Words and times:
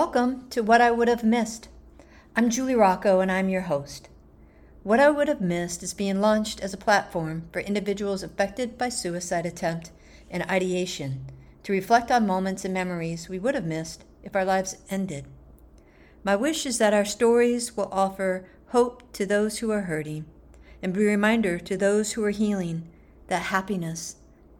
Welcome 0.00 0.48
to 0.50 0.62
What 0.62 0.80
I 0.80 0.92
Would 0.92 1.08
Have 1.08 1.24
Missed. 1.24 1.66
I'm 2.36 2.50
Julie 2.50 2.76
Rocco 2.76 3.18
and 3.18 3.32
I'm 3.32 3.48
your 3.48 3.62
host. 3.62 4.08
What 4.84 5.00
I 5.00 5.10
Would 5.10 5.26
Have 5.26 5.40
Missed 5.40 5.82
is 5.82 5.92
being 5.92 6.20
launched 6.20 6.60
as 6.60 6.72
a 6.72 6.76
platform 6.76 7.48
for 7.52 7.58
individuals 7.58 8.22
affected 8.22 8.78
by 8.78 8.90
suicide 8.90 9.44
attempt 9.44 9.90
and 10.30 10.44
ideation 10.44 11.26
to 11.64 11.72
reflect 11.72 12.12
on 12.12 12.28
moments 12.28 12.64
and 12.64 12.72
memories 12.72 13.28
we 13.28 13.40
would 13.40 13.56
have 13.56 13.64
missed 13.64 14.04
if 14.22 14.36
our 14.36 14.44
lives 14.44 14.76
ended. 14.88 15.24
My 16.22 16.36
wish 16.36 16.64
is 16.64 16.78
that 16.78 16.94
our 16.94 17.04
stories 17.04 17.76
will 17.76 17.88
offer 17.90 18.48
hope 18.68 19.02
to 19.14 19.26
those 19.26 19.58
who 19.58 19.72
are 19.72 19.82
hurting 19.82 20.26
and 20.80 20.94
be 20.94 21.02
a 21.02 21.06
reminder 21.06 21.58
to 21.58 21.76
those 21.76 22.12
who 22.12 22.22
are 22.22 22.30
healing 22.30 22.88
that 23.26 23.46
happiness 23.46 24.14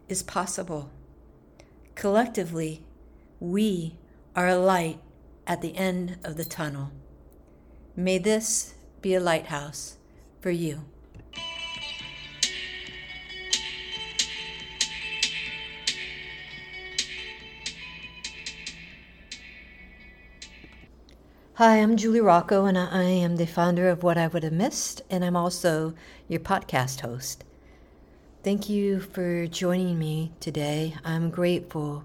is 0.08 0.24
possible. 0.24 0.90
Collectively, 1.94 2.82
we 3.38 3.98
are 4.34 4.48
a 4.48 4.56
light 4.56 4.98
at 5.48 5.62
the 5.62 5.74
end 5.76 6.18
of 6.22 6.36
the 6.36 6.44
tunnel. 6.44 6.92
May 7.96 8.18
this 8.18 8.74
be 9.00 9.14
a 9.14 9.20
lighthouse 9.20 9.96
for 10.40 10.50
you. 10.50 10.84
Hi, 21.54 21.78
I'm 21.78 21.96
Julie 21.96 22.20
Rocco, 22.20 22.66
and 22.66 22.78
I 22.78 23.02
am 23.02 23.34
the 23.34 23.46
founder 23.46 23.88
of 23.88 24.04
What 24.04 24.16
I 24.16 24.28
Would 24.28 24.44
Have 24.44 24.52
Missed, 24.52 25.02
and 25.10 25.24
I'm 25.24 25.34
also 25.34 25.94
your 26.28 26.38
podcast 26.38 27.00
host. 27.00 27.42
Thank 28.44 28.68
you 28.68 29.00
for 29.00 29.48
joining 29.48 29.98
me 29.98 30.30
today. 30.38 30.94
I'm 31.04 31.30
grateful 31.30 32.04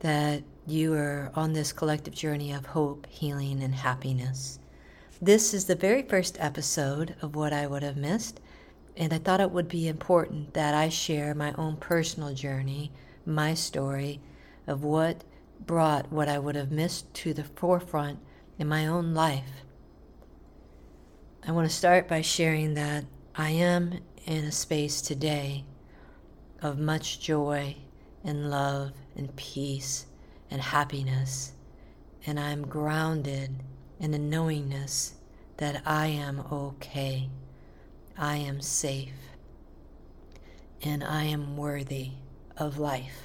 that 0.00 0.42
you 0.66 0.94
are 0.94 1.32
on 1.34 1.52
this 1.52 1.72
collective 1.72 2.14
journey 2.14 2.52
of 2.52 2.66
hope, 2.66 3.06
healing, 3.08 3.62
and 3.62 3.74
happiness. 3.74 4.58
This 5.20 5.54
is 5.54 5.64
the 5.64 5.74
very 5.74 6.02
first 6.02 6.36
episode 6.38 7.16
of 7.22 7.34
What 7.34 7.52
I 7.52 7.66
Would 7.66 7.82
Have 7.82 7.96
Missed, 7.96 8.40
and 8.96 9.12
I 9.12 9.18
thought 9.18 9.40
it 9.40 9.50
would 9.50 9.68
be 9.68 9.88
important 9.88 10.54
that 10.54 10.74
I 10.74 10.88
share 10.88 11.34
my 11.34 11.52
own 11.54 11.76
personal 11.76 12.34
journey, 12.34 12.92
my 13.24 13.54
story 13.54 14.20
of 14.66 14.84
what 14.84 15.24
brought 15.66 16.12
what 16.12 16.28
I 16.28 16.38
would 16.38 16.56
have 16.56 16.70
missed 16.70 17.12
to 17.14 17.32
the 17.32 17.44
forefront 17.44 18.18
in 18.58 18.68
my 18.68 18.86
own 18.86 19.14
life. 19.14 19.64
I 21.46 21.52
want 21.52 21.68
to 21.68 21.74
start 21.74 22.06
by 22.06 22.20
sharing 22.20 22.74
that 22.74 23.04
I 23.34 23.50
am 23.50 24.00
in 24.26 24.44
a 24.44 24.52
space 24.52 25.00
today 25.00 25.64
of 26.60 26.78
much 26.78 27.20
joy 27.20 27.76
and 28.22 28.50
love 28.50 28.92
and 29.16 29.34
peace 29.36 30.06
and 30.50 30.60
happiness, 30.60 31.52
and 32.26 32.38
I 32.40 32.50
am 32.50 32.66
grounded 32.66 33.62
in 33.98 34.10
the 34.10 34.18
knowingness 34.18 35.14
that 35.58 35.82
I 35.86 36.06
am 36.06 36.40
okay, 36.50 37.28
I 38.16 38.36
am 38.36 38.60
safe, 38.60 39.12
and 40.82 41.04
I 41.04 41.24
am 41.24 41.56
worthy 41.56 42.12
of 42.56 42.78
life. 42.78 43.22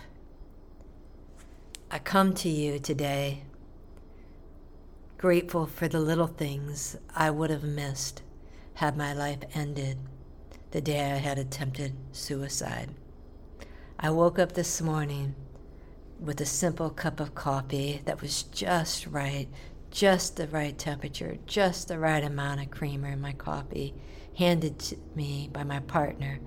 I 1.89 1.99
come 1.99 2.33
to 2.35 2.49
you 2.49 2.79
today 2.79 3.43
grateful 5.17 5.65
for 5.65 5.87
the 5.87 5.99
little 5.99 6.27
things 6.27 6.97
I 7.15 7.31
would 7.31 7.49
have 7.49 7.63
missed 7.63 8.21
had 8.75 8.97
my 8.97 9.13
life 9.13 9.39
ended 9.53 9.97
the 10.71 10.81
day 10.81 10.99
I 11.13 11.15
had 11.15 11.39
attempted 11.39 11.95
suicide. 12.11 12.89
I 13.97 14.09
woke 14.09 14.37
up 14.37 14.51
this 14.51 14.81
morning 14.81 15.33
with 16.19 16.39
a 16.41 16.45
simple 16.45 16.89
cup 16.89 17.19
of 17.19 17.35
coffee 17.35 18.01
that 18.05 18.21
was 18.21 18.43
just 18.43 19.07
right, 19.07 19.47
just 19.91 20.37
the 20.37 20.47
right 20.47 20.77
temperature, 20.77 21.37
just 21.45 21.87
the 21.87 21.99
right 21.99 22.23
amount 22.23 22.61
of 22.61 22.71
creamer 22.71 23.09
in 23.09 23.21
my 23.21 23.33
coffee, 23.33 23.93
handed 24.37 24.79
to 24.79 24.97
me 25.15 25.49
by 25.51 25.63
my 25.63 25.79
partner, 25.79 26.39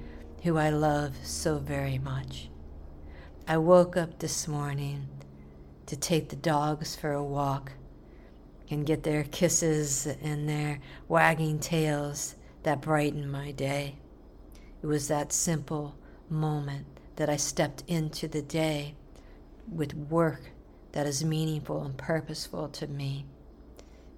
who 0.42 0.56
I 0.56 0.70
love 0.70 1.16
so 1.22 1.58
very 1.58 1.98
much. 1.98 2.50
I 3.46 3.58
woke 3.58 3.96
up 3.96 4.18
this 4.18 4.46
morning 4.46 5.08
to 5.86 5.96
take 5.96 6.28
the 6.28 6.36
dogs 6.36 6.94
for 6.94 7.12
a 7.12 7.24
walk 7.24 7.72
and 8.70 8.84
get 8.86 9.02
their 9.02 9.24
kisses 9.24 10.06
and 10.06 10.48
their 10.48 10.80
wagging 11.08 11.58
tails 11.58 12.36
that 12.62 12.82
brighten 12.82 13.30
my 13.30 13.52
day. 13.52 13.96
It 14.82 14.86
was 14.86 15.08
that 15.08 15.32
simple 15.32 15.96
moment 16.28 16.86
that 17.16 17.30
I 17.30 17.36
stepped 17.36 17.82
into 17.86 18.28
the 18.28 18.42
day 18.42 18.94
with 19.70 19.94
work 19.94 20.50
that 20.92 21.06
is 21.06 21.24
meaningful 21.24 21.82
and 21.82 21.96
purposeful 21.96 22.68
to 22.68 22.86
me. 22.86 23.24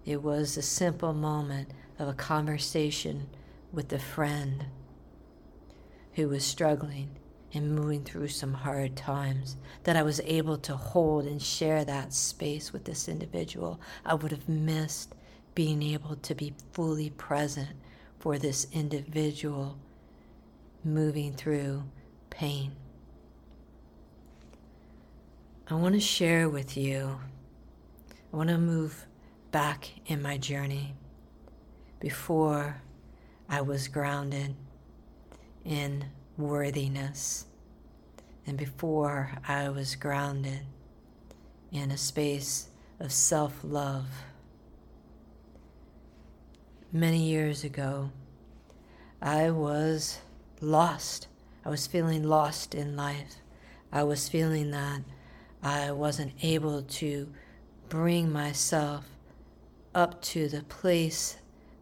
It 0.05 0.23
was 0.23 0.57
a 0.57 0.63
simple 0.63 1.13
moment 1.13 1.71
of 1.99 2.09
a 2.09 2.15
conversation 2.15 3.29
with 3.73 3.93
a 3.93 3.99
friend 3.99 4.67
who 6.15 6.29
was 6.29 6.45
struggling 6.45 7.11
and 7.53 7.75
moving 7.75 8.05
through 8.05 8.29
some 8.29 8.55
hard 8.55 8.97
times, 8.97 9.57
that 9.83 9.97
I 9.97 10.03
was 10.03 10.21
able 10.25 10.57
to 10.59 10.77
hold 10.77 11.27
and 11.27 11.43
share 11.43 11.85
that 11.85 12.13
space 12.13 12.73
with 12.73 12.85
this 12.85 13.09
individual. 13.09 13.81
I 14.05 14.15
would 14.15 14.31
have 14.31 14.49
missed 14.49 15.15
being 15.55 15.83
able 15.83 16.17
to 16.17 16.35
be 16.35 16.55
fully 16.73 17.11
present 17.11 17.71
for 18.19 18.39
this 18.39 18.67
individual 18.73 19.79
moving 20.85 21.35
through 21.35 21.83
pain. 22.31 22.73
I 25.71 25.75
want 25.75 25.95
to 25.95 26.01
share 26.01 26.49
with 26.49 26.77
you, 26.77 27.21
I 28.11 28.37
want 28.37 28.49
to 28.49 28.59
move 28.59 29.07
back 29.53 29.89
in 30.07 30.21
my 30.21 30.37
journey 30.37 30.97
before 32.01 32.83
I 33.49 33.61
was 33.61 33.87
grounded 33.87 34.57
in 35.65 36.07
worthiness 36.37 37.47
and 38.49 38.59
before 38.59 39.31
I 39.47 39.69
was 39.69 39.95
grounded 39.95 40.63
in 41.71 41.93
a 41.93 41.97
space 41.97 42.71
of 42.99 43.13
self 43.13 43.61
love. 43.63 44.09
Many 46.91 47.23
years 47.23 47.63
ago, 47.63 48.11
I 49.23 49.51
was 49.53 50.19
lost. 50.61 51.29
I 51.65 51.69
was 51.69 51.87
feeling 51.87 52.25
lost 52.25 52.75
in 52.75 52.97
life. 52.97 53.37
I 53.93 54.03
was 54.03 54.29
feeling 54.29 54.73
that 54.73 55.03
I 55.63 55.93
wasn't 55.93 56.33
able 56.43 56.83
to 56.83 57.29
bring 57.89 58.33
myself 58.33 59.05
up 59.95 60.23
to 60.23 60.49
the 60.49 60.63
place 60.63 61.37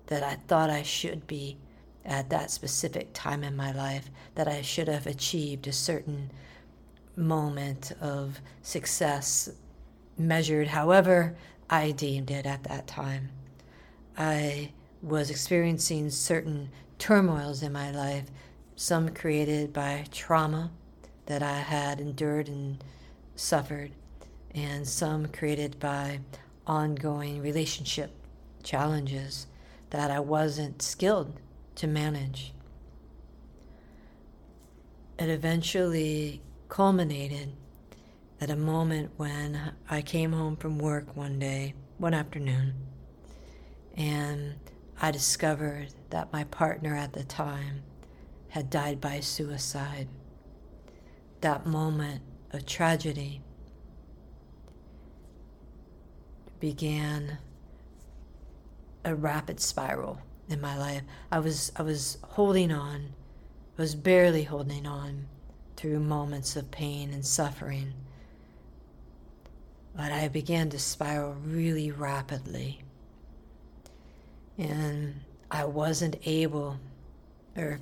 that 0.07 0.23
I 0.23 0.37
thought 0.47 0.71
I 0.71 0.83
should 0.83 1.27
be 1.27 1.59
at 2.05 2.31
that 2.31 2.51
specific 2.51 3.11
time 3.13 3.45
in 3.45 3.55
my 3.55 3.71
life, 3.73 4.11
that 4.35 4.49
I 4.49 4.63
should 4.63 4.89
have 4.89 5.07
achieved 5.07 5.67
a 5.67 5.73
certain 5.73 6.31
moment 7.15 7.93
of 8.01 8.41
success 8.63 9.51
measured 10.17 10.69
however 10.69 11.37
I 11.69 11.91
deemed 11.91 12.31
it 12.31 12.47
at 12.47 12.65
that 12.65 12.87
time. 12.87 13.31
I 14.17 14.73
was 15.03 15.31
experiencing 15.31 16.11
certain 16.11 16.71
turmoils 16.99 17.63
in 17.63 17.73
my 17.73 17.91
life, 17.91 18.31
some 18.75 19.11
created 19.11 19.73
by 19.73 20.07
trauma 20.11 20.71
that 21.27 21.43
I 21.43 21.59
had 21.59 22.01
endured 22.01 22.49
and 22.49 22.83
suffered, 23.39 23.93
and 24.55 24.87
some 24.87 25.27
created 25.29 25.79
by 25.79 26.21
ongoing 26.67 27.41
relationship 27.41 28.11
challenges 28.63 29.47
that 29.91 30.11
I 30.11 30.21
wasn't 30.21 30.83
skilled 30.83 31.41
to 31.77 31.87
manage. 31.87 32.53
It 35.19 35.29
eventually 35.29 36.43
culminated 36.69 37.53
at 38.41 38.51
a 38.51 38.57
moment 38.57 39.13
when 39.17 39.73
I 39.89 40.03
came 40.03 40.33
home 40.33 40.57
from 40.57 40.79
work 40.79 41.17
one 41.17 41.39
day, 41.39 41.75
one 41.97 42.15
afternoon, 42.15 42.75
and 43.97 44.55
I 45.01 45.11
discovered 45.11 45.89
that 46.11 46.33
my 46.33 46.45
partner 46.45 46.95
at 46.95 47.13
the 47.13 47.25
time 47.25 47.83
had 48.49 48.71
died 48.71 49.01
by 49.01 49.21
suicide. 49.21 50.09
That 51.41 51.67
moment 51.67 52.23
of 52.53 52.67
tragedy 52.67 53.41
began 56.61 57.39
a 59.05 59.15
rapid 59.15 59.61
spiral 59.61 60.21
in 60.49 60.61
my 60.61 60.77
life. 60.77 61.03
I 61.31 61.39
was 61.39 61.73
I 61.77 61.83
was 61.83 62.19
holding 62.23 62.73
on. 62.73 63.15
I 63.79 63.83
was 63.83 63.95
barely 63.95 64.45
holding 64.45 64.87
on 64.87 65.27
through 65.77 66.01
moments 66.01 66.57
of 66.57 66.71
pain 66.71 67.13
and 67.13 67.25
suffering. 67.25 67.93
But 69.95 70.13
I 70.13 70.29
began 70.29 70.71
to 70.71 70.79
spiral 70.79 71.37
really 71.45 71.91
rapidly. 71.91 72.83
And 74.57 75.21
I 75.51 75.65
wasn't 75.65 76.17
able, 76.25 76.79
or 77.57 77.81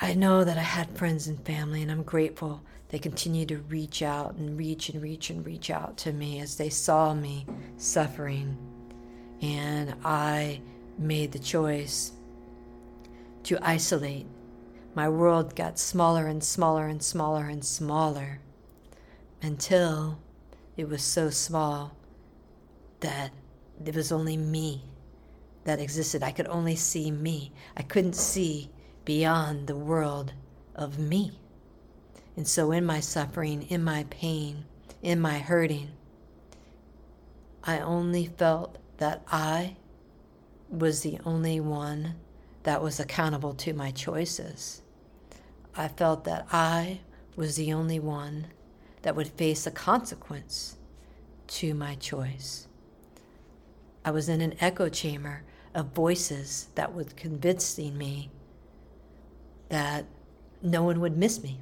I 0.00 0.14
know 0.14 0.44
that 0.44 0.58
I 0.58 0.62
had 0.62 0.96
friends 0.96 1.28
and 1.28 1.44
family, 1.44 1.82
and 1.82 1.90
I'm 1.90 2.02
grateful 2.02 2.62
they 2.88 2.98
continued 2.98 3.48
to 3.48 3.58
reach 3.58 4.02
out 4.02 4.34
and 4.34 4.58
reach 4.58 4.88
and 4.88 5.00
reach 5.00 5.30
and 5.30 5.46
reach 5.46 5.70
out 5.70 5.96
to 5.98 6.12
me 6.12 6.40
as 6.40 6.56
they 6.56 6.68
saw 6.68 7.14
me 7.14 7.46
suffering. 7.76 8.56
And 9.40 9.94
I 10.04 10.60
made 10.98 11.32
the 11.32 11.38
choice 11.38 12.12
to 13.44 13.58
isolate. 13.62 14.26
My 14.94 15.08
world 15.08 15.54
got 15.54 15.78
smaller 15.78 16.26
and 16.26 16.42
smaller 16.42 16.86
and 16.88 17.02
smaller 17.02 17.44
and 17.44 17.64
smaller 17.64 18.40
until 19.40 20.18
it 20.76 20.88
was 20.88 21.02
so 21.02 21.30
small 21.30 21.96
that 23.00 23.30
it 23.84 23.94
was 23.94 24.10
only 24.10 24.36
me 24.36 24.82
that 25.64 25.80
existed. 25.80 26.22
I 26.22 26.32
could 26.32 26.48
only 26.48 26.76
see 26.76 27.10
me. 27.10 27.52
I 27.76 27.82
couldn't 27.82 28.14
see 28.14 28.70
beyond 29.04 29.66
the 29.66 29.76
world 29.76 30.32
of 30.74 30.98
me. 30.98 31.32
And 32.36 32.46
so, 32.46 32.72
in 32.72 32.84
my 32.84 33.00
suffering, 33.00 33.62
in 33.62 33.82
my 33.82 34.04
pain, 34.10 34.64
in 35.02 35.20
my 35.20 35.38
hurting, 35.38 35.90
I 37.64 37.80
only 37.80 38.26
felt 38.26 38.78
that 38.98 39.22
I 39.30 39.76
was 40.68 41.02
the 41.02 41.18
only 41.24 41.60
one 41.60 42.14
that 42.62 42.82
was 42.82 43.00
accountable 43.00 43.54
to 43.54 43.72
my 43.72 43.90
choices. 43.90 44.82
I 45.76 45.88
felt 45.88 46.24
that 46.24 46.46
I 46.52 47.00
was 47.36 47.56
the 47.56 47.72
only 47.72 47.98
one 47.98 48.48
that 49.02 49.16
would 49.16 49.28
face 49.28 49.66
a 49.66 49.70
consequence 49.70 50.76
to 51.48 51.74
my 51.74 51.94
choice. 51.96 52.68
I 54.04 54.10
was 54.10 54.28
in 54.28 54.40
an 54.40 54.54
echo 54.60 54.88
chamber 54.88 55.42
of 55.74 55.94
voices 55.94 56.68
that 56.74 56.94
was 56.94 57.12
convincing 57.14 57.96
me 57.96 58.30
that 59.70 60.04
no 60.62 60.82
one 60.82 61.00
would 61.00 61.16
miss 61.16 61.42
me, 61.42 61.58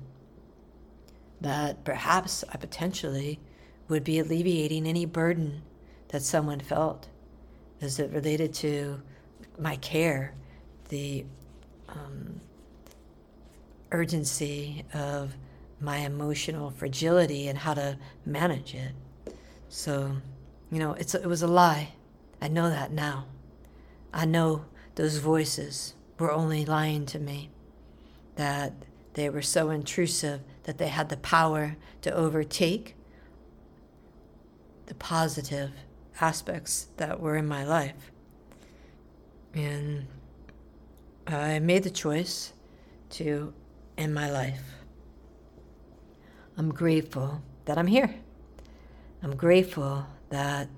that 1.41 1.85
perhaps 1.85 2.45
I 2.53 2.57
potentially 2.57 3.39
would 3.89 4.05
be 4.05 4.19
alleviating 4.19 4.87
any 4.87 5.07
burden 5.07 5.63
that 6.09 6.23
someone 6.23 6.61
felt 6.61 7.09
as 7.81 7.99
it 7.99 8.11
related 8.11 8.53
to 8.55 9.01
my 9.59 9.77
care, 9.77 10.35
the 10.89 11.25
um, 11.89 12.41
urgency 13.93 14.85
of 14.93 15.37
my 15.81 15.99
emotional 15.99 16.71
fragility 16.71 17.49
and 17.49 17.59
how 17.59 17.75
to 17.75 17.99
manage 18.27 18.75
it. 18.75 18.93
So, 19.69 20.17
you 20.71 20.79
know, 20.79 20.95
it's, 20.95 21.15
it 21.15 21.27
was 21.27 21.43
a 21.43 21.47
lie. 21.47 21.95
I 22.41 22.49
know 22.49 22.69
that 22.69 22.91
now. 22.91 23.27
I 24.13 24.25
know 24.25 24.65
those 24.95 25.19
voices 25.19 25.95
were 26.19 26.33
only 26.33 26.65
lying 26.65 27.07
to 27.07 27.19
me, 27.19 27.51
that 28.39 28.73
they 29.15 29.29
were 29.29 29.43
so 29.43 29.71
intrusive 29.71 30.41
that 30.63 30.79
they 30.79 30.87
had 30.87 31.09
the 31.09 31.17
power 31.17 31.77
to 32.03 32.15
overtake 32.15 32.95
the 34.87 34.95
positive 34.95 35.73
aspects 36.21 36.87
that 36.99 37.19
were 37.19 37.37
in 37.37 37.49
my 37.49 37.65
life. 37.65 38.13
And 39.55 40.07
I 41.27 41.59
made 41.59 41.83
the 41.83 41.91
choice 41.91 42.53
to 43.11 43.53
end 43.97 44.15
my 44.15 44.31
life. 44.31 44.63
I'm 46.57 46.73
grateful 46.73 47.43
that 47.65 47.77
I'm 47.77 47.89
here. 47.89 48.15
I'm 49.21 49.35
grateful 49.35 50.07
that 50.31 50.69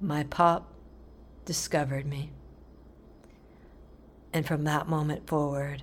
my 0.00 0.22
pop 0.22 0.72
discovered 1.44 2.06
me. 2.06 2.30
And 4.32 4.46
from 4.46 4.62
that 4.64 4.88
moment 4.88 5.26
forward, 5.26 5.82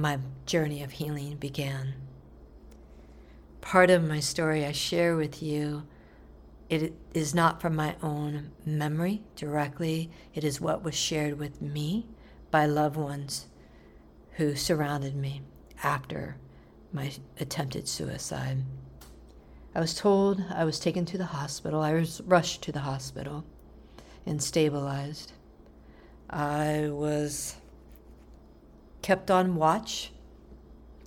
my 0.00 0.18
journey 0.46 0.82
of 0.82 0.92
healing 0.92 1.36
began. 1.36 1.94
Part 3.60 3.90
of 3.90 4.02
my 4.02 4.20
story 4.20 4.64
I 4.64 4.72
share 4.72 5.16
with 5.16 5.42
you 5.42 5.86
it 6.70 6.94
is 7.12 7.34
not 7.34 7.60
from 7.60 7.74
my 7.74 7.96
own 8.00 8.52
memory 8.64 9.22
directly. 9.34 10.08
It 10.34 10.44
is 10.44 10.60
what 10.60 10.84
was 10.84 10.94
shared 10.94 11.38
with 11.38 11.60
me 11.60 12.06
by 12.52 12.66
loved 12.66 12.96
ones 12.96 13.48
who 14.32 14.54
surrounded 14.54 15.16
me 15.16 15.42
after 15.82 16.36
my 16.92 17.12
attempted 17.40 17.88
suicide. 17.88 18.58
I 19.74 19.80
was 19.80 19.94
told 19.94 20.44
I 20.48 20.64
was 20.64 20.78
taken 20.78 21.04
to 21.06 21.18
the 21.18 21.26
hospital. 21.26 21.80
I 21.82 21.92
was 21.92 22.20
rushed 22.24 22.62
to 22.62 22.72
the 22.72 22.80
hospital 22.80 23.44
and 24.24 24.40
stabilized. 24.40 25.32
I 26.28 26.88
was 26.90 27.56
kept 29.02 29.30
on 29.30 29.56
watch 29.56 30.12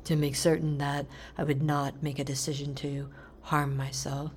to 0.03 0.15
make 0.15 0.35
certain 0.35 0.77
that 0.79 1.05
I 1.37 1.43
would 1.43 1.61
not 1.61 2.03
make 2.03 2.19
a 2.19 2.23
decision 2.23 2.75
to 2.75 3.09
harm 3.41 3.77
myself 3.77 4.31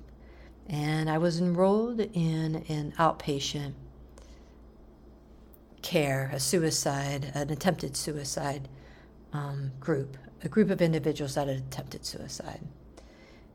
and 0.69 1.09
I 1.09 1.17
was 1.17 1.39
enrolled 1.39 1.99
in 1.99 2.65
an 2.67 2.93
outpatient 2.97 3.73
care, 5.81 6.29
a 6.33 6.39
suicide, 6.39 7.31
an 7.33 7.49
attempted 7.49 7.95
suicide 7.95 8.67
um, 9.31 9.71
group, 9.79 10.17
a 10.43 10.49
group 10.49 10.69
of 10.69 10.81
individuals 10.81 11.35
that 11.35 11.47
had 11.47 11.57
attempted 11.57 12.05
suicide. 12.05 12.61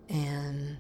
And 0.08 0.78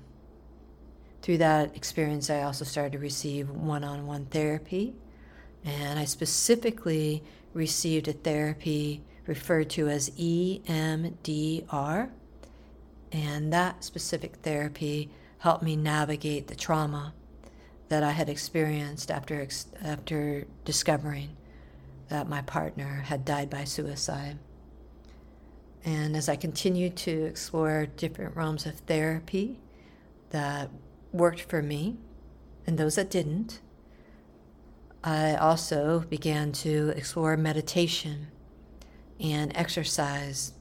through 1.20 1.38
that 1.38 1.76
experience, 1.76 2.30
I 2.30 2.42
also 2.42 2.64
started 2.64 2.92
to 2.92 2.98
receive 2.98 3.50
one 3.50 3.84
on 3.84 4.06
one 4.06 4.24
therapy. 4.26 4.94
And 5.64 5.98
I 5.98 6.06
specifically 6.06 7.22
received 7.52 8.08
a 8.08 8.12
therapy 8.12 9.02
referred 9.26 9.70
to 9.70 9.88
as 9.88 10.10
EMDR. 10.10 12.10
And 13.12 13.52
that 13.52 13.84
specific 13.84 14.36
therapy 14.36 15.10
helped 15.38 15.62
me 15.62 15.76
navigate 15.76 16.46
the 16.46 16.54
trauma 16.54 17.14
that 17.88 18.02
I 18.02 18.12
had 18.12 18.28
experienced 18.28 19.10
after, 19.10 19.46
after 19.82 20.46
discovering 20.64 21.36
that 22.08 22.28
my 22.28 22.42
partner 22.42 23.02
had 23.06 23.24
died 23.24 23.50
by 23.50 23.64
suicide. 23.64 24.38
And 25.84 26.16
as 26.16 26.28
I 26.28 26.36
continued 26.36 26.96
to 26.98 27.24
explore 27.24 27.86
different 27.86 28.36
realms 28.36 28.66
of 28.66 28.76
therapy 28.80 29.58
that 30.30 30.70
worked 31.12 31.42
for 31.42 31.60
me 31.60 31.96
and 32.66 32.78
those 32.78 32.94
that 32.94 33.10
didn't, 33.10 33.60
I 35.04 35.34
also 35.34 36.04
began 36.08 36.52
to 36.52 36.92
explore 36.96 37.36
meditation 37.36 38.28
and 39.22 39.56
exercise 39.56 40.52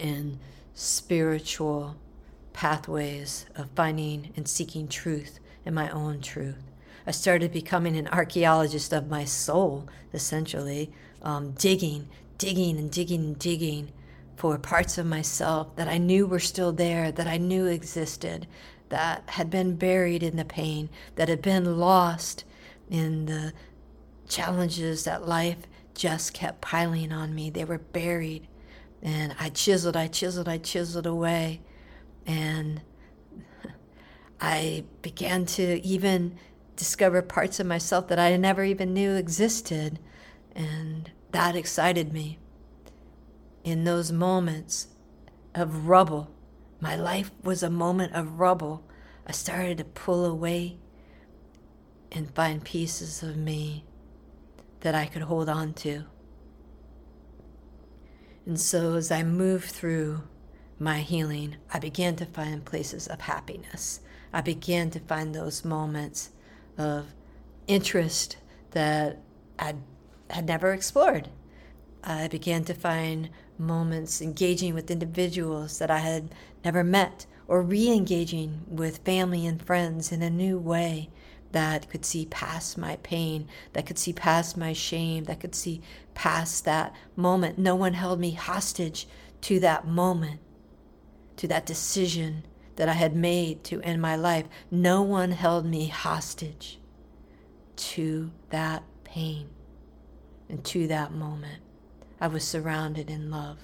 and 0.00 0.38
spiritual 0.72 1.96
pathways 2.52 3.46
of 3.56 3.68
finding 3.74 4.32
and 4.36 4.48
seeking 4.48 4.88
truth 4.88 5.40
in 5.64 5.74
my 5.74 5.90
own 5.90 6.20
truth. 6.20 6.62
I 7.06 7.10
started 7.10 7.52
becoming 7.52 7.96
an 7.96 8.08
archaeologist 8.08 8.92
of 8.92 9.10
my 9.10 9.24
soul, 9.24 9.88
essentially, 10.14 10.92
um, 11.22 11.52
digging, 11.52 12.08
digging, 12.38 12.78
and 12.78 12.90
digging 12.90 13.20
and 13.20 13.38
digging 13.38 13.92
for 14.36 14.58
parts 14.58 14.98
of 14.98 15.06
myself 15.06 15.74
that 15.76 15.88
I 15.88 15.98
knew 15.98 16.26
were 16.26 16.40
still 16.40 16.72
there, 16.72 17.10
that 17.12 17.26
I 17.26 17.36
knew 17.36 17.66
existed, 17.66 18.46
that 18.88 19.24
had 19.30 19.50
been 19.50 19.76
buried 19.76 20.22
in 20.22 20.36
the 20.36 20.44
pain, 20.44 20.88
that 21.16 21.28
had 21.28 21.42
been 21.42 21.78
lost 21.78 22.44
in 22.88 23.26
the 23.26 23.52
challenges 24.28 25.04
that 25.04 25.26
life 25.26 25.58
just 25.96 26.34
kept 26.34 26.60
piling 26.60 27.12
on 27.12 27.34
me. 27.34 27.50
They 27.50 27.64
were 27.64 27.78
buried. 27.78 28.46
And 29.02 29.34
I 29.38 29.48
chiseled, 29.48 29.96
I 29.96 30.06
chiseled, 30.06 30.48
I 30.48 30.58
chiseled 30.58 31.06
away. 31.06 31.62
And 32.26 32.82
I 34.40 34.84
began 35.02 35.46
to 35.46 35.84
even 35.84 36.38
discover 36.76 37.22
parts 37.22 37.58
of 37.58 37.66
myself 37.66 38.08
that 38.08 38.18
I 38.18 38.36
never 38.36 38.62
even 38.62 38.92
knew 38.92 39.14
existed. 39.14 39.98
And 40.54 41.10
that 41.32 41.56
excited 41.56 42.12
me. 42.12 42.38
In 43.64 43.84
those 43.84 44.12
moments 44.12 44.88
of 45.54 45.88
rubble, 45.88 46.30
my 46.80 46.94
life 46.94 47.30
was 47.42 47.62
a 47.62 47.70
moment 47.70 48.12
of 48.14 48.38
rubble. 48.38 48.84
I 49.26 49.32
started 49.32 49.78
to 49.78 49.84
pull 49.84 50.24
away 50.24 50.78
and 52.12 52.32
find 52.34 52.62
pieces 52.62 53.22
of 53.22 53.36
me 53.36 53.84
that 54.86 54.94
I 54.94 55.06
could 55.06 55.22
hold 55.22 55.48
on 55.48 55.74
to. 55.74 56.04
And 58.46 58.60
so 58.60 58.94
as 58.94 59.10
I 59.10 59.24
moved 59.24 59.72
through 59.72 60.22
my 60.78 61.00
healing, 61.00 61.56
I 61.74 61.80
began 61.80 62.14
to 62.14 62.24
find 62.24 62.64
places 62.64 63.08
of 63.08 63.22
happiness. 63.22 63.98
I 64.32 64.42
began 64.42 64.90
to 64.90 65.00
find 65.00 65.34
those 65.34 65.64
moments 65.64 66.30
of 66.78 67.06
interest 67.66 68.36
that 68.70 69.18
I 69.58 69.74
had 70.30 70.46
never 70.46 70.72
explored. 70.72 71.30
I 72.04 72.28
began 72.28 72.62
to 72.66 72.72
find 72.72 73.30
moments 73.58 74.22
engaging 74.22 74.72
with 74.72 74.88
individuals 74.88 75.80
that 75.80 75.90
I 75.90 75.98
had 75.98 76.32
never 76.64 76.84
met 76.84 77.26
or 77.48 77.60
re 77.60 77.88
engaging 77.88 78.60
with 78.68 78.98
family 78.98 79.48
and 79.48 79.60
friends 79.60 80.12
in 80.12 80.22
a 80.22 80.30
new 80.30 80.60
way 80.60 81.08
that 81.52 81.88
could 81.88 82.04
see 82.04 82.26
past 82.26 82.76
my 82.76 82.96
pain, 82.96 83.48
that 83.72 83.86
could 83.86 83.98
see 83.98 84.12
past 84.12 84.56
my 84.56 84.72
shame, 84.72 85.24
that 85.24 85.40
could 85.40 85.54
see 85.54 85.80
past 86.14 86.64
that 86.64 86.94
moment. 87.14 87.58
No 87.58 87.74
one 87.74 87.94
held 87.94 88.20
me 88.20 88.32
hostage 88.32 89.06
to 89.42 89.60
that 89.60 89.86
moment 89.86 90.40
to 91.36 91.46
that 91.48 91.66
decision 91.66 92.44
that 92.76 92.88
I 92.88 92.94
had 92.94 93.14
made 93.14 93.64
to 93.64 93.80
end 93.82 94.02
my 94.02 94.16
life. 94.16 94.46
No 94.70 95.02
one 95.02 95.30
held 95.30 95.66
me 95.66 95.88
hostage 95.88 96.78
to 97.76 98.30
that 98.50 98.82
pain 99.04 99.48
and 100.48 100.64
to 100.64 100.86
that 100.88 101.12
moment. 101.12 101.62
I 102.20 102.28
was 102.28 102.44
surrounded 102.44 103.10
in 103.10 103.30
love. 103.30 103.58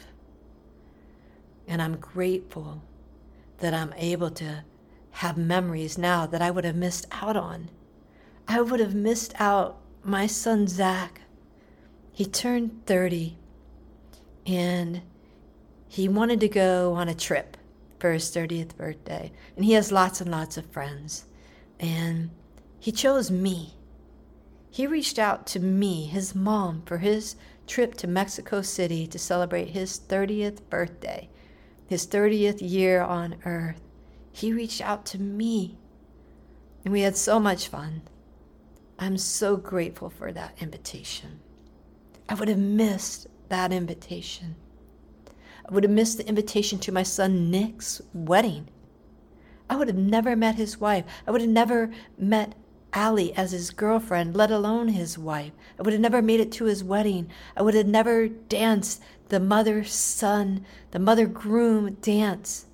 And 1.66 1.80
I'm 1.80 1.96
grateful 1.96 2.82
that 3.58 3.72
I'm 3.72 3.94
able 3.96 4.30
to 4.30 4.64
have 5.12 5.36
memories 5.36 5.96
now 5.98 6.26
that 6.26 6.42
I 6.42 6.50
would 6.50 6.64
have 6.64 6.76
missed 6.76 7.06
out 7.12 7.36
on. 7.36 7.70
I 8.48 8.60
would 8.60 8.80
have 8.80 8.94
missed 8.94 9.34
out 9.38 9.78
my 10.02 10.26
son 10.26 10.66
Zach. 10.66 11.20
He 12.10 12.24
turned 12.24 12.84
30 12.86 13.36
and 14.46 15.02
he 15.86 16.08
wanted 16.08 16.40
to 16.40 16.48
go 16.48 16.94
on 16.94 17.08
a 17.08 17.14
trip 17.14 17.56
for 17.98 18.12
his 18.12 18.34
30th 18.34 18.76
birthday. 18.76 19.30
And 19.54 19.64
he 19.64 19.74
has 19.74 19.92
lots 19.92 20.20
and 20.20 20.30
lots 20.30 20.56
of 20.56 20.66
friends. 20.66 21.26
And 21.78 22.30
he 22.80 22.90
chose 22.90 23.30
me. 23.30 23.74
He 24.70 24.86
reached 24.86 25.18
out 25.18 25.46
to 25.48 25.60
me, 25.60 26.06
his 26.06 26.34
mom, 26.34 26.82
for 26.86 26.98
his 26.98 27.36
trip 27.66 27.94
to 27.96 28.08
Mexico 28.08 28.62
City 28.62 29.06
to 29.06 29.18
celebrate 29.18 29.68
his 29.68 30.00
30th 30.00 30.60
birthday, 30.68 31.28
his 31.86 32.06
30th 32.06 32.58
year 32.60 33.02
on 33.02 33.36
earth. 33.44 33.82
He 34.32 34.52
reached 34.52 34.80
out 34.80 35.04
to 35.06 35.20
me. 35.20 35.76
And 36.84 36.92
we 36.92 37.02
had 37.02 37.16
so 37.16 37.38
much 37.38 37.68
fun. 37.68 38.02
I'm 38.98 39.18
so 39.18 39.56
grateful 39.56 40.10
for 40.10 40.32
that 40.32 40.56
invitation. 40.60 41.40
I 42.28 42.34
would 42.34 42.48
have 42.48 42.58
missed 42.58 43.26
that 43.48 43.72
invitation. 43.72 44.56
I 45.68 45.74
would 45.74 45.84
have 45.84 45.92
missed 45.92 46.18
the 46.18 46.28
invitation 46.28 46.78
to 46.80 46.92
my 46.92 47.02
son 47.02 47.50
Nick's 47.50 48.00
wedding. 48.12 48.68
I 49.68 49.76
would 49.76 49.88
have 49.88 49.96
never 49.96 50.34
met 50.34 50.56
his 50.56 50.80
wife. 50.80 51.04
I 51.26 51.30
would 51.30 51.40
have 51.40 51.50
never 51.50 51.90
met 52.18 52.54
Allie 52.92 53.32
as 53.34 53.52
his 53.52 53.70
girlfriend, 53.70 54.36
let 54.36 54.50
alone 54.50 54.88
his 54.88 55.16
wife. 55.16 55.52
I 55.78 55.82
would 55.82 55.92
have 55.92 56.02
never 56.02 56.20
made 56.20 56.40
it 56.40 56.52
to 56.52 56.64
his 56.64 56.84
wedding. 56.84 57.30
I 57.56 57.62
would 57.62 57.74
have 57.74 57.86
never 57.86 58.28
danced 58.28 59.02
the 59.28 59.40
mother 59.40 59.84
son, 59.84 60.66
the 60.90 60.98
mother 60.98 61.26
groom 61.26 61.94
dance 61.94 62.66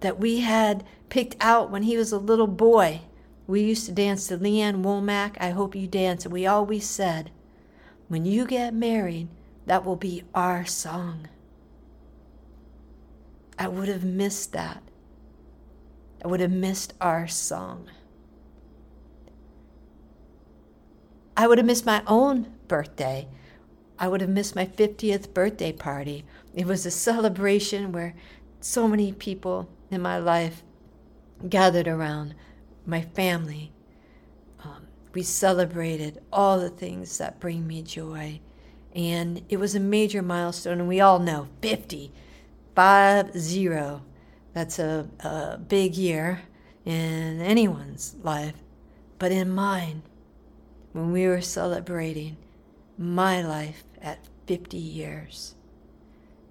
that 0.00 0.18
we 0.18 0.40
had 0.40 0.84
picked 1.08 1.36
out 1.40 1.70
when 1.70 1.82
he 1.82 1.96
was 1.96 2.12
a 2.12 2.18
little 2.18 2.46
boy. 2.46 3.02
We 3.46 3.62
used 3.62 3.86
to 3.86 3.92
dance 3.92 4.26
to 4.28 4.36
Lee 4.36 4.60
Ann 4.60 4.82
Womack, 4.82 5.36
I 5.40 5.50
Hope 5.50 5.74
You 5.74 5.86
Dance, 5.86 6.24
and 6.24 6.32
we 6.32 6.46
always 6.46 6.88
said, 6.88 7.30
When 8.08 8.24
you 8.24 8.46
get 8.46 8.74
married, 8.74 9.28
that 9.66 9.84
will 9.84 9.96
be 9.96 10.24
our 10.34 10.64
song. 10.64 11.28
I 13.58 13.68
would 13.68 13.88
have 13.88 14.04
missed 14.04 14.52
that. 14.52 14.82
I 16.24 16.28
would 16.28 16.40
have 16.40 16.52
missed 16.52 16.94
our 17.00 17.26
song. 17.26 17.88
I 21.36 21.46
would 21.46 21.58
have 21.58 21.66
missed 21.66 21.86
my 21.86 22.02
own 22.06 22.52
birthday. 22.66 23.28
I 23.98 24.08
would 24.08 24.20
have 24.20 24.30
missed 24.30 24.56
my 24.56 24.66
50th 24.66 25.32
birthday 25.34 25.72
party. 25.72 26.24
It 26.54 26.66
was 26.66 26.86
a 26.86 26.90
celebration 26.90 27.92
where 27.92 28.14
so 28.60 28.88
many 28.88 29.12
people 29.12 29.68
in 29.90 30.02
my 30.02 30.18
life 30.18 30.62
gathered 31.48 31.88
around 31.88 32.34
my 32.86 33.02
family. 33.02 33.72
Um, 34.64 34.86
we 35.14 35.22
celebrated 35.22 36.22
all 36.32 36.58
the 36.58 36.70
things 36.70 37.16
that 37.18 37.40
bring 37.40 37.66
me 37.66 37.82
joy. 37.82 38.40
And 38.94 39.44
it 39.48 39.58
was 39.58 39.74
a 39.74 39.80
major 39.80 40.22
milestone, 40.22 40.80
and 40.80 40.88
we 40.88 41.00
all 41.00 41.18
know 41.18 41.48
50, 41.62 42.10
5 42.74 43.38
0. 43.38 44.02
That's 44.54 44.78
a, 44.78 45.08
a 45.20 45.58
big 45.58 45.94
year 45.94 46.42
in 46.84 47.40
anyone's 47.40 48.16
life. 48.22 48.54
But 49.18 49.30
in 49.30 49.50
mine, 49.50 50.02
when 50.92 51.12
we 51.12 51.26
were 51.26 51.40
celebrating 51.40 52.36
my 52.96 53.40
life 53.42 53.84
at 54.02 54.18
50 54.46 54.76
years. 54.76 55.54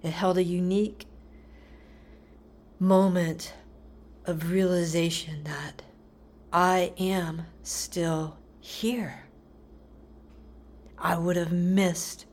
It 0.02 0.10
held 0.10 0.38
a 0.38 0.44
unique 0.44 1.06
moment 2.78 3.54
of 4.24 4.50
realization 4.50 5.44
that 5.44 5.82
I 6.52 6.92
am 6.98 7.46
still 7.62 8.36
here. 8.60 9.24
I 10.96 11.16
would 11.16 11.36
have 11.36 11.52
missed. 11.52 12.26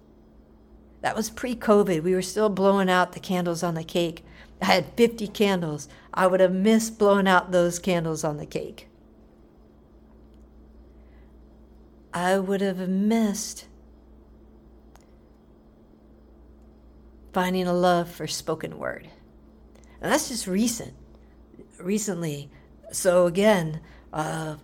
That 1.02 1.16
was 1.16 1.30
pre 1.30 1.56
COVID. 1.56 2.04
We 2.04 2.14
were 2.14 2.22
still 2.22 2.50
blowing 2.50 2.90
out 2.90 3.14
the 3.14 3.20
candles 3.20 3.64
on 3.64 3.76
the 3.76 3.84
cake. 3.84 4.24
I 4.62 4.66
had 4.66 4.94
50 4.96 5.28
candles. 5.28 5.88
I 6.14 6.28
would 6.28 6.40
have 6.40 6.54
missed 6.54 6.98
blowing 6.98 7.28
out 7.28 7.52
those 7.52 7.78
candles 7.78 8.24
on 8.24 8.38
the 8.38 8.46
cake. 8.46 8.88
I 12.14 12.40
would 12.40 12.62
have 12.62 12.88
missed 12.88 13.66
finding 17.34 17.68
a 17.68 17.74
love 17.74 18.10
for 18.10 18.26
spoken 18.26 18.80
word. 18.80 19.10
And 20.06 20.14
that's 20.14 20.30
just 20.30 20.46
recent, 20.46 20.94
recently. 21.80 22.52
So 22.92 23.26
again, 23.26 23.80
uh, 24.14 24.58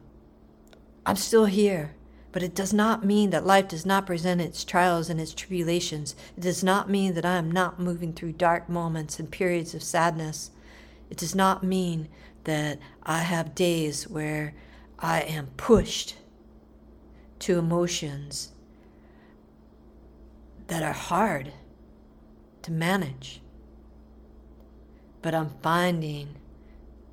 I'm 1.04 1.16
still 1.16 1.46
here, 1.46 1.96
but 2.32 2.44
it 2.44 2.54
does 2.54 2.72
not 2.72 3.04
mean 3.04 3.32
that 3.32 3.44
life 3.44 3.68
does 3.68 3.84
not 3.84 4.06
present 4.06 4.40
its 4.40 4.64
trials 4.64 5.10
and 5.10 5.20
its 5.20 5.34
tribulations. 5.34 6.16
It 6.38 6.42
does 6.42 6.64
not 6.64 6.92
mean 6.92 7.16
that 7.16 7.26
I 7.26 7.38
am 7.38 7.50
not 7.50 7.80
moving 7.80 8.14
through 8.14 8.34
dark 8.34 8.70
moments 8.70 9.20
and 9.20 9.32
periods 9.32 9.74
of 9.74 9.82
sadness. 9.82 10.52
It 11.10 11.18
does 11.18 11.34
not 11.34 11.64
mean 11.64 12.08
that 12.44 12.78
I 13.02 13.22
have 13.22 13.56
days 13.56 14.08
where 14.08 14.54
I 15.00 15.22
am 15.22 15.48
pushed 15.58 16.18
to 17.40 17.58
emotions 17.58 18.52
that 20.68 20.84
are 20.84 20.94
hard 20.94 21.52
to 22.62 22.72
manage. 22.72 23.42
But 25.22 25.36
I'm 25.36 25.52
finding 25.62 26.36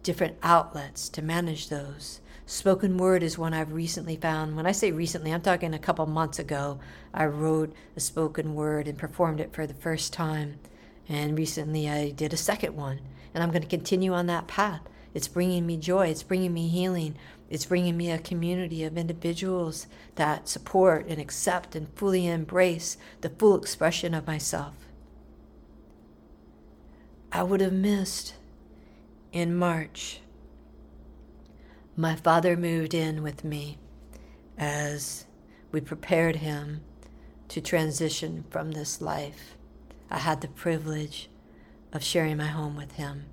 different 0.02 0.38
outlets 0.42 1.08
to 1.10 1.22
manage 1.22 1.68
those. 1.68 2.20
Spoken 2.46 2.96
word 2.96 3.22
is 3.22 3.36
one 3.36 3.52
I've 3.52 3.74
recently 3.74 4.16
found. 4.16 4.56
When 4.56 4.64
I 4.64 4.72
say 4.72 4.90
recently, 4.90 5.32
I'm 5.32 5.42
talking 5.42 5.74
a 5.74 5.78
couple 5.78 6.06
months 6.06 6.38
ago. 6.38 6.80
I 7.12 7.26
wrote 7.26 7.74
a 7.94 8.00
spoken 8.00 8.54
word 8.54 8.88
and 8.88 8.96
performed 8.96 9.40
it 9.40 9.52
for 9.52 9.66
the 9.66 9.74
first 9.74 10.14
time. 10.14 10.58
And 11.10 11.36
recently 11.36 11.90
I 11.90 12.10
did 12.10 12.32
a 12.32 12.38
second 12.38 12.74
one. 12.74 13.00
And 13.34 13.42
I'm 13.42 13.50
going 13.50 13.60
to 13.60 13.68
continue 13.68 14.14
on 14.14 14.26
that 14.28 14.46
path. 14.46 14.80
It's 15.12 15.28
bringing 15.28 15.66
me 15.66 15.76
joy, 15.76 16.06
it's 16.06 16.22
bringing 16.22 16.54
me 16.54 16.68
healing, 16.68 17.16
it's 17.50 17.66
bringing 17.66 17.96
me 17.96 18.10
a 18.10 18.18
community 18.18 18.84
of 18.84 18.96
individuals 18.96 19.86
that 20.14 20.48
support 20.48 21.06
and 21.06 21.20
accept 21.20 21.74
and 21.76 21.88
fully 21.96 22.26
embrace 22.26 22.96
the 23.20 23.30
full 23.30 23.56
expression 23.58 24.14
of 24.14 24.26
myself. 24.26 24.87
I 27.38 27.44
would 27.44 27.60
have 27.60 27.72
missed 27.72 28.34
in 29.30 29.54
March. 29.54 30.18
My 31.96 32.16
father 32.16 32.56
moved 32.56 32.94
in 32.94 33.22
with 33.22 33.44
me 33.44 33.78
as 34.58 35.24
we 35.70 35.80
prepared 35.80 36.34
him 36.34 36.80
to 37.46 37.60
transition 37.60 38.44
from 38.50 38.72
this 38.72 39.00
life. 39.00 39.56
I 40.10 40.18
had 40.18 40.40
the 40.40 40.48
privilege 40.48 41.30
of 41.92 42.02
sharing 42.02 42.38
my 42.38 42.48
home 42.48 42.74
with 42.74 42.96
him 42.96 43.26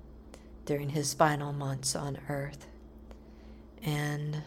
during 0.66 0.90
his 0.90 1.12
final 1.12 1.52
months 1.52 1.96
on 1.96 2.20
earth. 2.28 2.68
And 3.82 4.42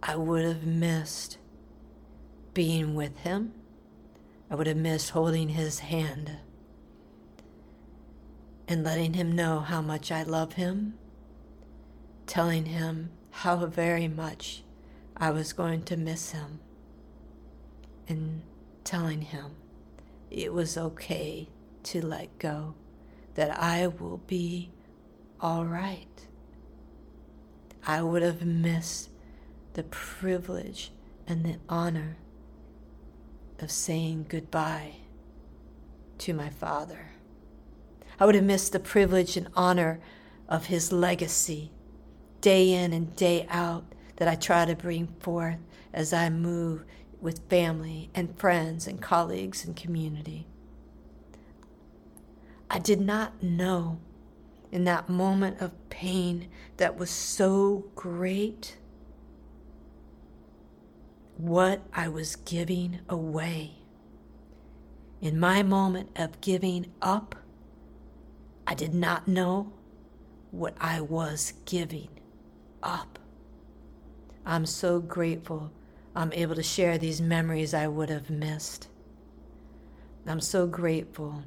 I 0.00 0.14
would 0.14 0.44
have 0.44 0.64
missed 0.64 1.38
being 2.54 2.94
with 2.94 3.18
him. 3.18 3.52
I 4.48 4.54
would 4.54 4.68
have 4.68 4.76
missed 4.76 5.10
holding 5.10 5.48
his 5.48 5.80
hand 5.80 6.36
and 8.66 8.84
letting 8.84 9.14
him 9.14 9.32
know 9.32 9.60
how 9.60 9.82
much 9.82 10.10
I 10.10 10.22
love 10.22 10.54
him, 10.54 10.94
telling 12.26 12.66
him 12.66 13.10
how 13.30 13.66
very 13.66 14.08
much 14.08 14.62
I 15.16 15.30
was 15.30 15.52
going 15.52 15.82
to 15.84 15.96
miss 15.96 16.32
him, 16.32 16.60
and 18.08 18.42
telling 18.84 19.22
him 19.22 19.52
it 20.30 20.52
was 20.52 20.76
okay 20.76 21.48
to 21.84 22.04
let 22.04 22.38
go, 22.38 22.74
that 23.34 23.58
I 23.58 23.86
will 23.86 24.18
be 24.26 24.70
all 25.40 25.64
right. 25.64 26.26
I 27.86 28.02
would 28.02 28.22
have 28.22 28.44
missed 28.44 29.10
the 29.74 29.82
privilege 29.82 30.90
and 31.26 31.44
the 31.44 31.56
honor 31.68 32.16
of 33.58 33.70
saying 33.70 34.26
goodbye 34.28 34.94
to 36.18 36.32
my 36.32 36.48
father. 36.48 37.13
I 38.18 38.26
would 38.26 38.34
have 38.34 38.44
missed 38.44 38.72
the 38.72 38.80
privilege 38.80 39.36
and 39.36 39.48
honor 39.54 40.00
of 40.48 40.66
his 40.66 40.92
legacy 40.92 41.72
day 42.40 42.72
in 42.72 42.92
and 42.92 43.14
day 43.16 43.46
out 43.48 43.84
that 44.16 44.28
I 44.28 44.34
try 44.34 44.64
to 44.64 44.76
bring 44.76 45.08
forth 45.20 45.58
as 45.92 46.12
I 46.12 46.30
move 46.30 46.84
with 47.20 47.48
family 47.48 48.10
and 48.14 48.38
friends 48.38 48.86
and 48.86 49.00
colleagues 49.00 49.64
and 49.64 49.74
community. 49.74 50.46
I 52.68 52.78
did 52.78 53.00
not 53.00 53.42
know 53.42 53.98
in 54.70 54.84
that 54.84 55.08
moment 55.08 55.60
of 55.60 55.72
pain 55.88 56.48
that 56.76 56.98
was 56.98 57.10
so 57.10 57.86
great 57.94 58.76
what 61.36 61.82
I 61.92 62.08
was 62.08 62.36
giving 62.36 63.00
away. 63.08 63.78
In 65.20 65.38
my 65.38 65.62
moment 65.62 66.10
of 66.16 66.40
giving 66.40 66.92
up, 67.00 67.36
I 68.66 68.74
did 68.74 68.94
not 68.94 69.28
know 69.28 69.72
what 70.50 70.76
I 70.80 71.00
was 71.00 71.54
giving 71.64 72.08
up. 72.82 73.18
I'm 74.46 74.66
so 74.66 75.00
grateful 75.00 75.72
I'm 76.14 76.32
able 76.32 76.54
to 76.54 76.62
share 76.62 76.96
these 76.96 77.20
memories 77.20 77.74
I 77.74 77.88
would 77.88 78.08
have 78.10 78.30
missed. 78.30 78.88
I'm 80.26 80.40
so 80.40 80.66
grateful 80.66 81.42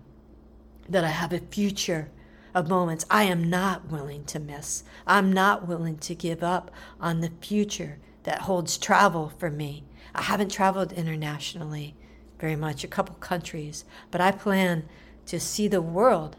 that 0.90 1.04
I 1.04 1.10
have 1.10 1.34
a 1.34 1.40
future 1.40 2.10
of 2.54 2.70
moments 2.70 3.06
I 3.10 3.24
am 3.24 3.50
not 3.50 3.90
willing 3.90 4.26
to 4.26 4.40
miss. 4.40 4.84
I'm 5.06 5.32
not 5.32 5.68
willing 5.68 5.98
to 6.00 6.16
give 6.16 6.44
up 6.44 6.72
on 7.00 7.22
the 7.22 7.32
future 7.42 8.00
that 8.24 8.42
holds 8.42 8.78
travel 8.78 9.32
for 9.38 9.50
me. 9.50 9.84
I 10.14 10.24
haven't 10.24 10.52
traveled 10.52 10.92
internationally 10.92 11.96
very 12.40 12.56
much, 12.56 12.84
a 12.84 12.88
couple 12.88 13.16
countries, 13.16 13.86
but 14.12 14.22
I 14.22 14.32
plan 14.32 14.88
to 15.28 15.40
see 15.40 15.68
the 15.68 15.82
world. 15.82 16.36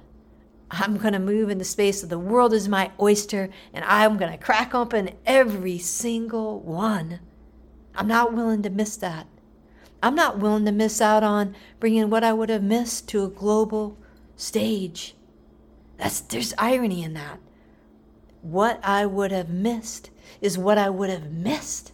I'm 0.70 0.98
going 0.98 1.14
to 1.14 1.18
move 1.18 1.48
in 1.48 1.58
the 1.58 1.64
space 1.64 2.02
of 2.02 2.10
the 2.10 2.18
world 2.18 2.52
is 2.52 2.68
my 2.68 2.90
oyster, 3.00 3.48
and 3.72 3.84
I'm 3.84 4.18
going 4.18 4.32
to 4.32 4.38
crack 4.38 4.74
open 4.74 5.10
every 5.24 5.78
single 5.78 6.60
one. 6.60 7.20
I'm 7.94 8.08
not 8.08 8.34
willing 8.34 8.62
to 8.62 8.70
miss 8.70 8.96
that. 8.98 9.26
I'm 10.02 10.14
not 10.14 10.38
willing 10.38 10.64
to 10.66 10.72
miss 10.72 11.00
out 11.00 11.24
on 11.24 11.56
bringing 11.80 12.10
what 12.10 12.22
I 12.22 12.32
would 12.32 12.50
have 12.50 12.62
missed 12.62 13.08
to 13.08 13.24
a 13.24 13.28
global 13.28 13.96
stage. 14.36 15.16
That's 15.96 16.20
there's 16.20 16.54
irony 16.58 17.02
in 17.02 17.14
that. 17.14 17.40
What 18.42 18.78
I 18.84 19.06
would 19.06 19.32
have 19.32 19.48
missed 19.48 20.10
is 20.40 20.56
what 20.56 20.78
I 20.78 20.90
would 20.90 21.10
have 21.10 21.32
missed. 21.32 21.92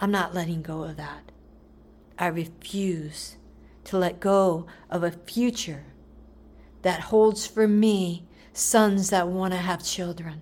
I'm 0.00 0.10
not 0.10 0.34
letting 0.34 0.62
go 0.62 0.82
of 0.82 0.96
that. 0.96 1.30
I 2.18 2.26
refuse 2.26 3.36
to 3.84 3.98
let 3.98 4.18
go 4.18 4.66
of 4.90 5.04
a 5.04 5.12
future 5.12 5.84
that 6.86 7.00
holds 7.00 7.48
for 7.48 7.66
me 7.66 8.22
sons 8.52 9.10
that 9.10 9.26
want 9.26 9.52
to 9.52 9.58
have 9.58 9.82
children, 9.82 10.40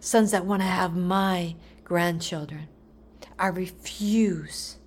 sons 0.00 0.32
that 0.32 0.44
want 0.44 0.60
to 0.60 0.66
have 0.66 0.96
my 0.96 1.54
grandchildren. 1.84 2.66
I 3.38 3.46
refuse 3.46 4.78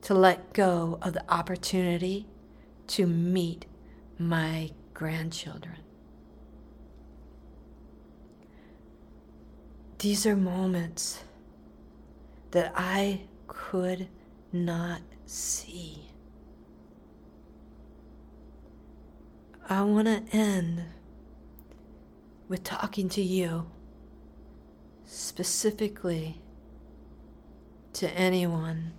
to 0.00 0.14
let 0.14 0.54
go 0.54 0.98
of 1.02 1.12
the 1.12 1.22
opportunity 1.30 2.26
to 2.86 3.06
meet 3.06 3.66
my 4.18 4.70
grandchildren. 4.94 5.80
These 9.98 10.24
are 10.24 10.34
moments 10.34 11.24
that 12.52 12.72
I 12.74 13.24
could 13.48 14.08
not 14.50 15.02
see. 15.26 16.13
I 19.66 19.82
want 19.82 20.06
to 20.06 20.36
end 20.36 20.84
with 22.48 22.64
talking 22.64 23.08
to 23.10 23.22
you 23.22 23.66
specifically 25.06 26.42
to 27.94 28.10
anyone 28.10 28.92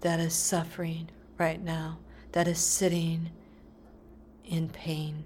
that 0.00 0.18
is 0.18 0.32
suffering 0.32 1.10
right 1.36 1.62
now, 1.62 1.98
that 2.32 2.48
is 2.48 2.58
sitting 2.58 3.30
in 4.46 4.70
pain, 4.70 5.24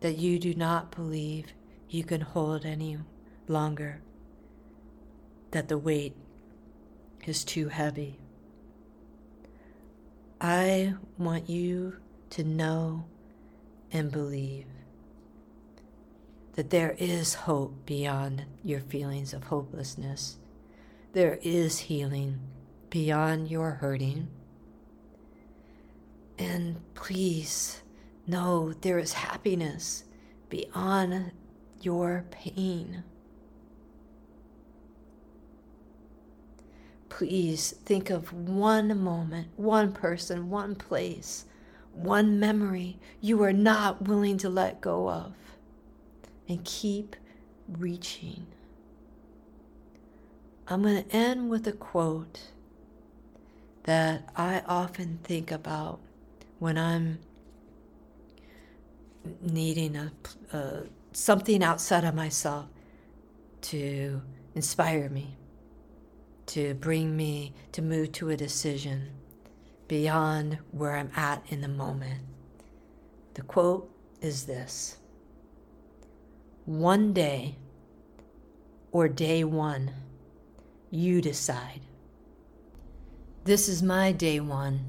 that 0.00 0.18
you 0.18 0.40
do 0.40 0.54
not 0.54 0.90
believe 0.90 1.52
you 1.88 2.02
can 2.02 2.20
hold 2.20 2.66
any 2.66 2.98
longer, 3.46 4.00
that 5.52 5.68
the 5.68 5.78
weight 5.78 6.16
is 7.26 7.44
too 7.44 7.68
heavy. 7.68 8.18
I 10.40 10.94
want 11.16 11.48
you 11.48 11.98
to 12.34 12.44
know 12.44 13.04
and 13.90 14.12
believe 14.12 14.66
that 16.54 16.70
there 16.70 16.94
is 16.98 17.34
hope 17.34 17.74
beyond 17.84 18.44
your 18.62 18.80
feelings 18.80 19.32
of 19.32 19.44
hopelessness 19.44 20.36
there 21.14 21.38
is 21.42 21.78
healing 21.78 22.40
beyond 22.90 23.48
your 23.48 23.70
hurting. 23.70 24.28
And 26.36 26.76
please 26.94 27.82
know 28.26 28.72
there 28.72 28.98
is 28.98 29.12
happiness 29.12 30.04
beyond 30.48 31.30
your 31.80 32.24
pain. 32.32 33.04
Please 37.08 37.70
think 37.84 38.10
of 38.10 38.32
one 38.32 39.00
moment, 39.00 39.48
one 39.54 39.92
person, 39.92 40.50
one 40.50 40.74
place, 40.74 41.44
one 41.94 42.38
memory 42.38 42.98
you 43.20 43.42
are 43.42 43.52
not 43.52 44.02
willing 44.02 44.36
to 44.38 44.48
let 44.48 44.80
go 44.80 45.08
of, 45.08 45.34
and 46.48 46.64
keep 46.64 47.16
reaching. 47.68 48.46
I'm 50.66 50.82
going 50.82 51.04
to 51.04 51.16
end 51.16 51.50
with 51.50 51.66
a 51.66 51.72
quote 51.72 52.40
that 53.84 54.28
I 54.34 54.62
often 54.66 55.18
think 55.22 55.50
about 55.50 56.00
when 56.58 56.78
I'm 56.78 57.18
needing 59.40 59.96
a, 59.96 60.12
uh, 60.52 60.80
something 61.12 61.62
outside 61.62 62.04
of 62.04 62.14
myself 62.14 62.66
to 63.62 64.22
inspire 64.54 65.08
me, 65.08 65.36
to 66.46 66.74
bring 66.74 67.16
me 67.16 67.54
to 67.72 67.82
move 67.82 68.12
to 68.12 68.30
a 68.30 68.36
decision 68.36 69.10
beyond 69.88 70.58
where 70.70 70.96
I'm 70.96 71.10
at 71.14 71.44
in 71.48 71.60
the 71.60 71.68
moment. 71.68 72.20
The 73.34 73.42
quote 73.42 73.90
is 74.20 74.46
this 74.46 74.96
One 76.64 77.12
day, 77.12 77.56
or 78.92 79.08
day 79.08 79.44
one, 79.44 79.90
you 80.90 81.20
decide. 81.20 81.80
This 83.44 83.68
is 83.68 83.82
my 83.82 84.12
day 84.12 84.40
one 84.40 84.86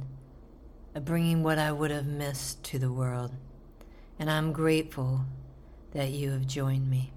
of 0.93 1.03
bringing 1.03 1.43
what 1.43 1.59
I 1.59 1.71
would 1.71 1.91
have 1.91 2.05
missed 2.05 2.63
to 2.65 2.79
the 2.79 2.91
world, 2.91 3.31
and 4.17 4.31
I'm 4.31 4.53
grateful 4.53 5.25
that 5.91 6.11
you 6.11 6.31
have 6.31 6.47
joined 6.47 6.89
me. 6.89 7.11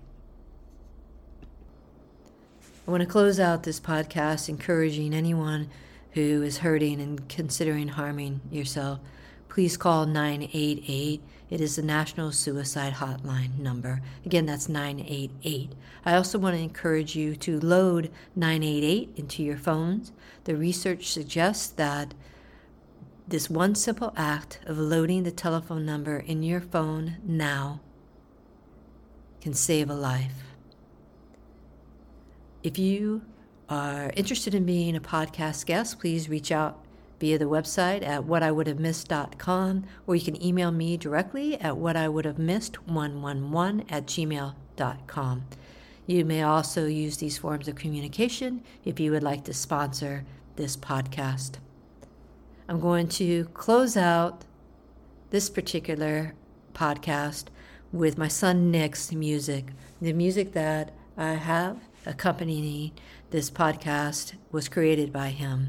I 2.86 2.90
want 2.90 3.02
to 3.02 3.06
close 3.06 3.38
out 3.38 3.62
this 3.64 3.78
podcast 3.78 4.48
encouraging 4.48 5.12
anyone 5.12 5.68
who 6.26 6.42
is 6.42 6.58
hurting 6.58 7.00
and 7.00 7.28
considering 7.28 7.88
harming 7.88 8.40
yourself. 8.50 9.00
Please 9.48 9.76
call 9.76 10.06
988 10.06 11.22
it 11.50 11.62
is 11.62 11.76
the 11.76 11.82
National 11.82 12.30
Suicide 12.30 12.94
Hotline 12.94 13.58
number. 13.58 14.02
Again, 14.26 14.44
that's 14.44 14.68
988. 14.68 15.72
I 16.04 16.14
also 16.14 16.38
want 16.38 16.56
to 16.56 16.62
encourage 16.62 17.16
you 17.16 17.36
to 17.36 17.58
load 17.60 18.10
988 18.36 19.12
into 19.16 19.42
your 19.42 19.56
phones. 19.56 20.12
The 20.44 20.56
research 20.56 21.10
suggests 21.10 21.68
that 21.68 22.12
this 23.26 23.48
one 23.48 23.74
simple 23.74 24.12
act 24.16 24.60
of 24.66 24.78
loading 24.78 25.22
the 25.22 25.30
telephone 25.30 25.86
number 25.86 26.18
in 26.18 26.42
your 26.42 26.60
phone 26.60 27.16
now 27.24 27.80
can 29.40 29.54
save 29.54 29.88
a 29.88 29.94
life. 29.94 30.42
If 32.62 32.78
you 32.78 33.22
are 33.68 34.10
interested 34.16 34.54
in 34.54 34.64
being 34.64 34.96
a 34.96 35.00
podcast 35.00 35.66
guest, 35.66 36.00
please 36.00 36.28
reach 36.28 36.50
out 36.50 36.84
via 37.20 37.38
the 37.38 37.44
website 37.44 38.06
at 38.06 38.22
whatiwouldhavemissed.com, 38.22 39.84
or 40.06 40.14
you 40.14 40.22
can 40.22 40.42
email 40.42 40.70
me 40.70 40.96
directly 40.96 41.60
at 41.60 41.74
whatiwouldhavemissed111 41.74 43.84
at 43.90 44.06
gmail.com. 44.06 45.44
You 46.06 46.24
may 46.24 46.42
also 46.42 46.86
use 46.86 47.18
these 47.18 47.36
forms 47.36 47.68
of 47.68 47.74
communication 47.74 48.62
if 48.84 48.98
you 48.98 49.12
would 49.12 49.22
like 49.22 49.44
to 49.44 49.52
sponsor 49.52 50.24
this 50.56 50.76
podcast. 50.76 51.56
I'm 52.68 52.80
going 52.80 53.08
to 53.08 53.44
close 53.54 53.96
out 53.96 54.44
this 55.30 55.50
particular 55.50 56.34
podcast 56.72 57.46
with 57.92 58.16
my 58.16 58.28
son 58.28 58.70
Nick's 58.70 59.12
music. 59.12 59.66
The 60.00 60.12
music 60.12 60.52
that 60.52 60.92
I 61.16 61.34
have 61.34 61.78
accompanying 62.06 62.92
this 63.30 63.50
podcast 63.50 64.32
was 64.50 64.70
created 64.70 65.12
by 65.12 65.28
him. 65.28 65.68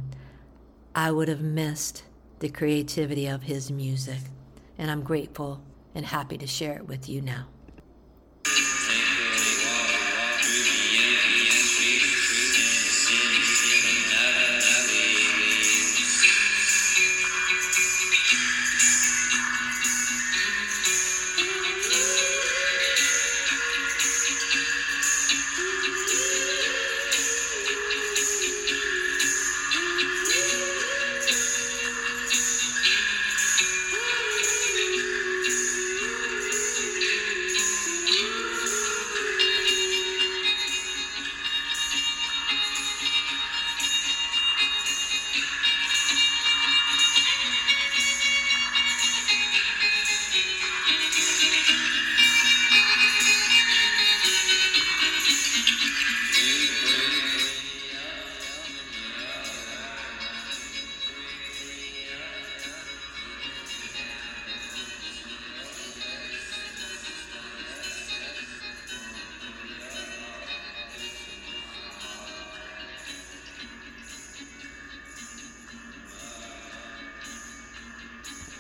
I 0.96 1.12
would 1.12 1.28
have 1.28 1.42
missed 1.42 2.04
the 2.40 2.50
creativity 2.50 3.28
of 3.28 3.44
his 3.44 3.70
music. 3.70 4.20
And 4.78 4.90
I'm 4.90 5.04
grateful 5.04 5.62
and 5.94 6.06
happy 6.06 6.38
to 6.38 6.48
share 6.48 6.78
it 6.78 6.88
with 6.88 7.10
you 7.10 7.22
now. 7.22 7.48